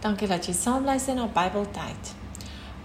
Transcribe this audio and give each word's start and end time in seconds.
Dankie 0.00 0.28
dat 0.28 0.46
jy 0.48 0.54
saam 0.56 0.86
luister 0.88 1.12
na 1.12 1.26
Bybeltyd. 1.28 2.14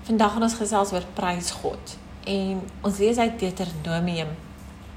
Vandag 0.04 0.34
gaan 0.34 0.44
ons 0.44 0.58
gesels 0.60 0.90
oor 0.92 1.06
prys 1.16 1.54
God 1.62 1.94
en 2.28 2.60
ons 2.84 3.00
lees 3.00 3.22
uit 3.22 3.38
Deuteronomium 3.40 4.34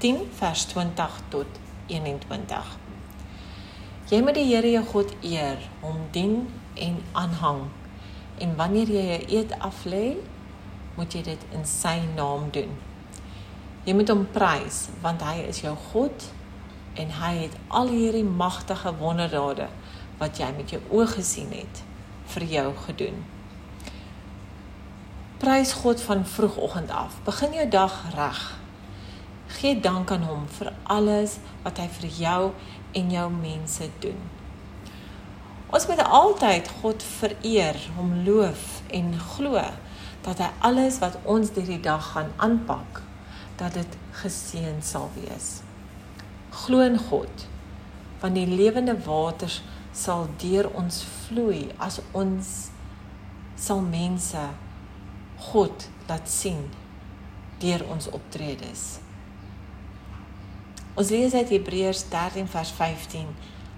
10 0.03 0.19
vers 0.35 0.65
20 0.73 1.15
tot 1.31 1.61
21. 1.87 2.73
Jy 4.11 4.19
moet 4.19 4.35
die 4.35 4.45
Here 4.49 4.73
jou 4.73 4.83
God 4.91 5.15
eer, 5.23 5.63
hom 5.79 6.03
dien 6.11 6.35
en 6.75 6.99
aanhang. 7.23 7.63
En 8.43 8.55
wanneer 8.59 8.91
jy 8.97 9.07
'n 9.15 9.25
eed 9.37 9.55
aflê, 9.71 10.19
moet 10.99 11.13
jy 11.13 11.23
dit 11.23 11.41
in 11.55 11.65
sy 11.65 12.03
naam 12.19 12.51
doen. 12.51 12.77
Jy 13.85 13.93
moet 13.93 14.09
hom 14.09 14.27
prys 14.31 14.89
want 15.01 15.21
hy 15.21 15.47
is 15.47 15.61
jou 15.61 15.75
God 15.93 16.33
en 16.95 17.11
hy 17.23 17.35
het 17.47 17.55
al 17.67 17.87
hierdie 17.87 18.27
magtige 18.27 18.95
wonderdade 18.95 19.69
wat 20.17 20.37
jy 20.37 20.51
met 20.57 20.69
jou 20.69 20.81
oë 20.91 21.07
gesien 21.07 21.51
het 21.51 21.87
vir 22.33 22.45
jou 22.53 22.69
gedoen. 22.85 23.21
Prys 25.39 25.71
God 25.73 26.01
van 26.01 26.25
vroegoggend 26.25 26.91
af. 26.91 27.15
Begin 27.23 27.53
jou 27.53 27.67
dag 27.69 28.01
reg. 28.15 28.41
Gee 29.47 29.79
dank 29.79 30.11
aan 30.11 30.23
hom 30.27 30.47
vir 30.57 30.73
alles 30.83 31.37
wat 31.63 31.79
hy 31.79 31.87
vir 31.99 32.09
jou 32.19 32.41
en 32.91 33.11
jou 33.11 33.29
mense 33.31 33.87
doen. 34.03 34.19
Ons 35.69 35.85
moet 35.87 36.01
altyd 36.01 36.69
God 36.81 37.03
vereer, 37.05 37.77
hom 37.95 38.13
loof 38.25 38.81
en 38.89 39.13
glo 39.35 39.61
dat 40.25 40.41
hy 40.41 40.49
alles 40.65 40.97
wat 40.99 41.17
ons 41.23 41.53
hierdie 41.55 41.79
dag 41.81 42.11
gaan 42.11 42.31
aanpak, 42.41 43.01
dat 43.61 43.77
dit 43.77 43.97
geseën 44.21 44.81
sal 44.83 45.07
wees. 45.15 45.61
Glo 46.65 46.81
in 46.83 46.97
God, 46.99 47.45
want 48.19 48.35
die 48.35 48.47
lewende 48.49 48.97
waters 49.05 49.61
sal 49.91 50.27
deur 50.37 50.69
ons 50.77 51.01
vloei 51.03 51.69
as 51.81 51.99
ons 52.13 52.49
sal 53.59 53.81
mense 53.81 54.43
God 55.49 55.87
laat 56.07 56.29
sien 56.29 56.61
deur 57.59 57.83
ons 57.91 58.09
optredes. 58.15 58.99
Ons 60.99 61.11
lees 61.13 61.33
uit 61.33 61.51
Hebreërs 61.55 62.05
13 62.11 62.47
vers 62.51 62.71
15. 62.75 63.27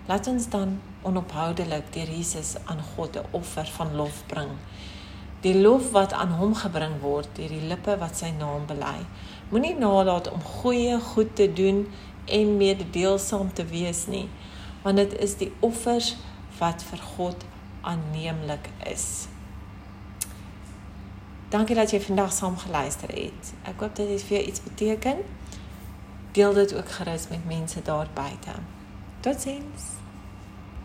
Laat 0.09 0.27
ons 0.27 0.47
dan 0.53 0.79
onophoudelik 1.05 1.89
deur 1.93 2.09
Jesus 2.09 2.55
aan 2.65 2.81
God 2.95 3.17
'n 3.17 3.25
offer 3.31 3.65
van 3.77 3.95
lof 3.95 4.23
bring. 4.27 4.51
Die 5.41 5.61
lof 5.61 5.91
wat 5.91 6.13
aan 6.13 6.31
hom 6.37 6.53
gebring 6.55 6.99
word 7.01 7.29
deur 7.35 7.49
die 7.49 7.67
lippe 7.71 7.97
wat 7.97 8.17
sy 8.17 8.29
naam 8.29 8.65
bely. 8.65 9.05
Moenie 9.49 9.75
nalat 9.75 10.31
om 10.31 10.41
goeie 10.41 10.99
goed 10.99 11.35
te 11.35 11.53
doen 11.53 11.87
en 12.25 12.57
mededeelsaam 12.57 13.53
te 13.53 13.65
wees 13.65 14.07
nie 14.07 14.29
want 14.81 14.97
dit 14.97 15.17
is 15.19 15.37
die 15.37 15.51
offers 15.59 16.15
wat 16.57 16.83
vir 16.83 16.97
God 17.15 17.45
aanneemlik 17.81 18.69
is. 18.85 19.27
Dankie 21.51 21.75
dat 21.75 21.91
jy 21.91 21.99
vandag 22.01 22.31
saam 22.33 22.57
geluister 22.57 23.11
het. 23.11 23.53
Ek 23.67 23.81
hoop 23.83 23.95
dit 23.95 24.07
het 24.07 24.23
vir 24.23 24.37
jou 24.37 24.43
iets 24.47 24.63
beteken. 24.63 25.23
Deel 26.31 26.53
dit 26.53 26.75
ook 26.75 26.91
gerus 26.99 27.27
met 27.27 27.45
mense 27.45 27.81
daar 27.83 28.07
buite. 28.13 28.53
Totsiens. 29.19 29.89